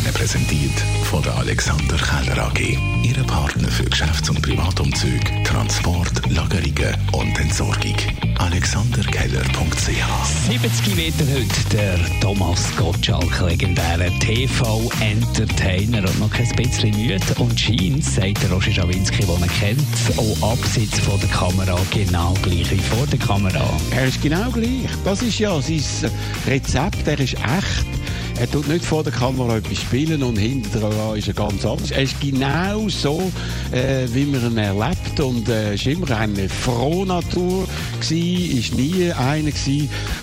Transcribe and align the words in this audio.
Ihnen 0.00 0.14
präsentiert 0.14 0.80
von 1.04 1.22
der 1.22 1.36
Alexander 1.36 1.96
Keller 1.96 2.46
AG. 2.46 2.58
Ihre 3.02 3.22
Partner 3.24 3.68
für 3.68 3.84
Geschäfts- 3.84 4.30
und 4.30 4.40
Privatumzug, 4.40 5.20
Transport, 5.44 6.22
Lagerungen 6.30 6.96
und 7.12 7.38
Entsorgung. 7.38 7.96
AlexanderKeller.ch 8.38 10.48
70 10.48 10.96
wird 10.96 11.14
er 11.20 11.34
heute, 11.34 11.68
der 11.72 11.98
Thomas 12.20 12.74
Gottschalk, 12.76 13.40
legendärer 13.40 14.10
TV-Entertainer 14.20 16.08
und 16.08 16.18
noch 16.18 16.32
ein 16.32 16.48
bisschen 16.56 16.96
müde 16.96 17.20
und 17.36 17.60
scheint, 17.60 18.02
sagt 18.02 18.42
der 18.42 18.52
Roger 18.52 18.72
Schawinski, 18.72 19.26
den 19.26 19.42
er 19.42 19.48
kennt, 19.48 19.82
auch 20.16 20.52
abseits 20.52 20.98
von 21.00 21.20
der 21.20 21.28
Kamera 21.28 21.78
genau 21.90 22.32
gleich 22.42 22.70
wie 22.70 22.78
vor 22.78 23.06
der 23.06 23.18
Kamera. 23.18 23.78
Er 23.90 24.06
ist 24.06 24.22
genau 24.22 24.50
gleich. 24.50 24.88
Das 25.04 25.20
ist 25.20 25.38
ja 25.38 25.60
sein 25.60 25.82
Rezept. 26.46 27.06
Er 27.06 27.20
ist 27.20 27.34
echt. 27.34 27.99
Er 28.40 28.50
tut 28.50 28.68
nicht 28.68 28.86
vor 28.86 29.04
der 29.04 29.12
Kamera 29.12 29.58
etwas 29.58 29.82
spielen 29.82 30.22
und 30.22 30.38
hinterher 30.38 31.14
ist 31.14 31.28
er 31.28 31.34
ganz 31.34 31.62
anders. 31.62 31.90
Er 31.90 32.04
ist 32.04 32.18
genau 32.22 32.88
so, 32.88 33.30
äh, 33.70 34.06
wie 34.14 34.24
man 34.24 34.52
ihn 34.52 34.56
erlebt 34.56 35.20
und 35.20 35.46
äh, 35.50 35.74
ist 35.74 35.86
immer 35.86 36.10
eine 36.16 36.48
Frohnatur 36.48 37.68
gsi, 38.00 38.58
ist 38.58 38.74
nie 38.74 39.12
einer 39.12 39.50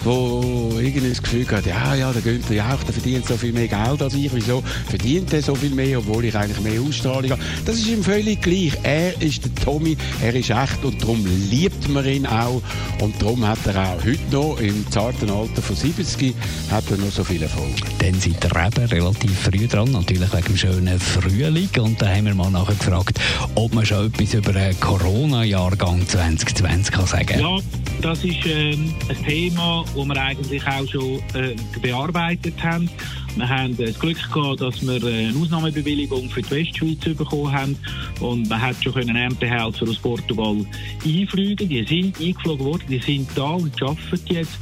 wo 0.04 0.74
irgendwie 0.80 1.10
das 1.10 1.22
Gefühl 1.22 1.48
hat, 1.52 1.68
ja, 1.68 1.94
ja, 1.94 2.12
der 2.12 2.24
Günther 2.24 2.56
Jauch, 2.56 2.82
der 2.88 2.94
verdient 2.94 3.28
so 3.28 3.38
viel 3.38 3.54
mehr 3.54 3.68
Geld 3.68 4.02
als 4.02 4.16
ich, 4.16 4.34
wieso 4.34 4.64
verdient 4.90 5.32
er 5.34 5.44
so 5.44 5.54
viel 5.54 5.76
mehr, 5.76 6.00
obwohl 6.00 6.26
ich 6.26 6.36
eigentlich 6.36 6.62
mehr 6.62 6.82
Ausstrahlung 6.82 7.30
habe. 7.30 7.42
Das 7.66 7.76
ist 7.76 7.88
ihm 7.88 8.04
völlig 8.04 8.42
gleich. 8.42 8.74
Er 8.82 9.22
ist 9.22 9.46
der 9.46 9.54
Tommy, 9.64 9.96
er 10.24 10.34
ist 10.34 10.50
echt 10.50 10.84
und 10.84 11.00
darum 11.04 11.24
liebt 11.52 11.88
man 11.90 12.04
ihn 12.04 12.26
auch 12.26 12.64
und 13.00 13.22
darum 13.22 13.48
hat 13.48 13.60
er 13.66 13.76
auch 13.76 14.04
heute 14.04 14.32
noch 14.32 14.60
im 14.60 14.90
zarten 14.90 15.30
Alter 15.30 15.62
von 15.62 15.76
70 15.76 16.34
hat 16.72 16.84
er 16.90 16.98
noch 16.98 17.12
so 17.12 17.24
viel 17.24 17.44
Erfolg. 17.44 17.76
Dann 18.08 18.22
seid 18.22 18.42
ihr 18.42 18.66
eben 18.66 18.86
relativ 18.86 19.38
früh 19.38 19.68
dran, 19.68 19.92
natürlich 19.92 20.32
wegen 20.32 20.46
dem 20.46 20.56
schönen 20.56 20.98
Frühling. 20.98 21.70
Und 21.78 22.02
da 22.02 22.08
haben 22.08 22.26
wir 22.26 22.36
mal 22.36 22.50
nachher 22.50 22.76
gefragt, 22.76 23.20
ob 23.54 23.74
man 23.74 23.86
schon 23.86 24.08
etwas 24.08 24.34
über 24.34 24.56
einen 24.56 24.80
Corona-Jahrgang 24.80 26.08
2020 26.08 26.96
kann 26.96 27.06
sagen 27.06 27.26
kann. 27.26 27.40
Ja, 27.42 27.58
das 28.02 28.24
ist 28.24 28.46
ähm, 28.46 28.94
ein 29.10 29.26
Thema, 29.26 29.84
das 29.94 30.06
wir 30.06 30.22
eigentlich 30.22 30.66
auch 30.66 30.88
schon 30.88 31.20
äh, 31.34 31.56
bearbeitet 31.82 32.64
haben. 32.64 32.90
Wir 33.38 33.48
haben 33.48 33.78
das 33.78 34.00
Glück 34.00 34.18
gehabt, 34.34 34.62
dass 34.62 34.82
wir 34.82 35.04
äh, 35.04 35.28
eine 35.28 35.40
Ausnahmebewilligung 35.40 36.30
für 36.30 36.42
die 36.42 36.52
Westschweiz 36.52 37.16
bekommen 37.16 37.52
haben 37.52 37.78
und 38.20 38.50
man 38.50 38.62
hat 38.62 38.84
schon 38.84 38.94
können 38.94 39.38
aus 39.52 39.98
Portugal 39.98 40.66
einfliegen. 41.06 41.70
Die 41.70 41.84
sind 41.84 42.20
eingeflogen 42.20 42.66
worden, 42.66 42.84
die 42.90 43.00
sind 43.00 43.30
da 43.36 43.52
und 43.52 43.82
arbeiten 43.82 44.34
jetzt. 44.34 44.60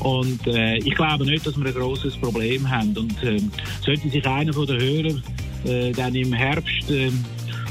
Und 0.00 0.46
äh, 0.48 0.78
ich 0.78 0.94
glaube 0.94 1.24
nicht, 1.24 1.46
dass 1.46 1.56
wir 1.56 1.66
ein 1.66 1.74
grosses 1.74 2.16
Problem 2.16 2.68
haben. 2.68 2.96
Und 2.96 3.22
äh, 3.22 3.40
sollte 3.84 4.08
sich 4.08 4.26
einer 4.26 4.52
von 4.52 4.66
den 4.66 4.80
Hörern 4.80 5.22
äh, 5.64 5.92
dann 5.92 6.14
im 6.14 6.32
Herbst 6.32 6.90
äh, 6.90 7.10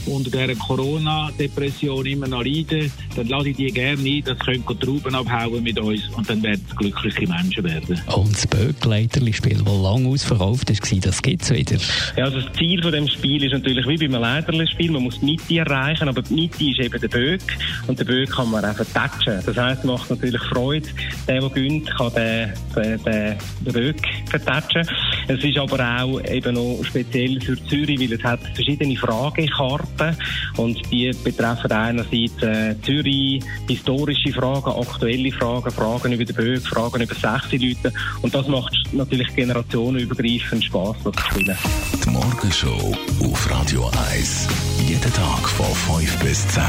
unter 0.07 0.31
dieser 0.31 0.55
Corona-Depression 0.55 2.05
immer 2.05 2.27
noch 2.27 2.43
leiden, 2.43 2.91
dann 3.15 3.27
lasse 3.27 3.49
ich 3.49 3.57
die 3.57 3.67
gerne 3.67 4.01
ein, 4.01 4.23
dass 4.23 4.37
sie 4.45 4.61
Trauben 4.81 5.15
abhauen 5.15 5.63
mit 5.63 5.79
uns 5.79 6.07
und 6.15 6.29
dann 6.29 6.41
werden 6.43 6.65
es 6.67 6.75
glückliche 6.75 7.27
Menschen 7.27 7.63
werden. 7.63 8.01
Und 8.07 8.33
das 8.33 8.47
Böckleiterli-Spiel, 8.47 9.61
das 9.63 9.81
lange 9.81 10.07
ausverkauft 10.09 10.69
war, 10.69 10.99
das 10.99 11.21
gibt 11.21 11.41
es 11.43 11.51
wieder. 11.51 11.77
Ja, 12.17 12.25
also 12.25 12.41
das 12.41 12.51
Ziel 12.53 12.81
von 12.81 12.91
dem 12.91 13.07
Spiel 13.07 13.43
ist 13.43 13.53
natürlich 13.53 13.87
wie 13.87 14.07
beim 14.07 14.19
Leiterli-Spiel, 14.21 14.91
man 14.91 15.03
muss 15.03 15.19
die 15.19 15.25
Mitte 15.25 15.57
erreichen, 15.57 16.07
aber 16.07 16.21
die 16.21 16.33
Mitte 16.33 16.63
ist 16.63 16.79
eben 16.79 16.99
der 16.99 17.07
Böck 17.07 17.41
und 17.87 17.99
den 17.99 18.07
Böck 18.07 18.31
kann 18.31 18.49
man 18.49 18.65
einfach 18.65 18.85
touchen. 18.85 19.39
Das 19.45 19.57
heisst, 19.57 19.79
es 19.79 19.85
macht 19.85 20.09
natürlich 20.09 20.41
Freude, 20.41 20.87
der, 21.27 21.41
der 21.41 21.49
gönnt, 21.49 21.89
kann 21.91 22.13
den, 22.13 22.53
den, 22.75 23.03
den, 23.03 23.37
den 23.65 23.73
Böck 23.73 24.01
vertatschen. 24.29 24.87
Es 25.33 25.41
ist 25.45 25.57
aber 25.57 25.79
auch 25.79 26.19
eben 26.25 26.55
noch 26.55 26.83
speziell 26.83 27.39
für 27.39 27.55
Zürich, 27.67 28.01
weil 28.01 28.11
es 28.11 28.23
hat 28.23 28.41
verschiedene 28.53 28.97
Fragekarten 28.97 30.17
und 30.57 30.77
die 30.91 31.09
betreffen 31.23 31.71
einerseits 31.71 32.43
äh, 32.43 32.75
Zürich, 32.81 33.41
historische 33.65 34.33
Fragen, 34.33 34.71
aktuelle 34.71 35.31
Fragen, 35.31 35.71
Fragen 35.71 36.11
über 36.11 36.25
den 36.25 36.35
Böck, 36.35 36.67
Fragen 36.67 37.01
über 37.01 37.15
60 37.15 37.61
Leute 37.61 37.93
und 38.21 38.35
das 38.35 38.45
macht 38.49 38.75
natürlich 38.91 39.33
generationenübergreifend 39.33 40.65
Spass, 40.65 40.97
das 41.05 41.15
zu 41.15 41.21
spielen. 41.31 41.57
Die 42.03 42.09
Morgenshow 42.09 42.93
auf 43.23 43.49
Radio 43.49 43.89
1. 44.11 44.49
Jeden 44.85 45.13
Tag 45.13 45.47
von 45.47 45.97
5 45.97 46.19
bis 46.19 46.45
10. 46.49 46.61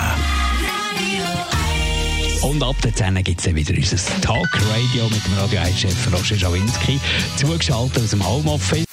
Und 2.53 2.63
ab 2.63 2.77
der 2.83 2.95
10 2.95 3.15
gibt 3.25 3.41
es 3.41 3.55
wieder 3.55 3.75
unser 3.75 3.97
Talk-Radio 4.21 5.05
mit 5.05 5.25
dem 5.25 5.39
Radio 5.39 5.59
1-Chef 5.61 6.13
Roger 6.13 6.37
Schawinski, 6.37 7.01
zugeschaltet 7.37 8.05
aus 8.05 8.11
dem 8.11 8.29
Homeoffice. 8.29 8.85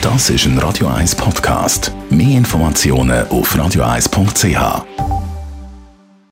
Das 0.00 0.30
ist 0.30 0.46
ein 0.46 0.58
Radio 0.58 0.86
1 0.86 1.16
Podcast. 1.16 1.92
Mehr 2.08 2.38
Informationen 2.38 3.28
auf 3.28 3.54
radio1.ch. 3.54 5.15